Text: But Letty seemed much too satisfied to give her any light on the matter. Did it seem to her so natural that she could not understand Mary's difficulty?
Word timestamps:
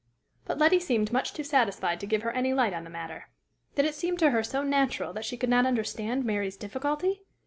But 0.45 0.57
Letty 0.57 0.79
seemed 0.79 1.13
much 1.13 1.31
too 1.31 1.43
satisfied 1.43 1.99
to 1.99 2.07
give 2.07 2.23
her 2.23 2.31
any 2.31 2.55
light 2.55 2.73
on 2.73 2.83
the 2.85 2.89
matter. 2.89 3.29
Did 3.75 3.85
it 3.85 3.93
seem 3.93 4.17
to 4.17 4.31
her 4.31 4.41
so 4.41 4.63
natural 4.63 5.13
that 5.13 5.25
she 5.25 5.37
could 5.37 5.47
not 5.51 5.67
understand 5.67 6.25
Mary's 6.25 6.57
difficulty? 6.57 7.21